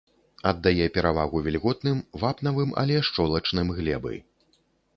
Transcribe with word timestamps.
Аддае 0.51 0.87
перавагу 0.95 1.41
вільготным, 1.49 1.99
вапнавым, 2.25 2.73
але 2.85 2.95
шчолачным 3.11 3.67
глебы. 3.81 4.13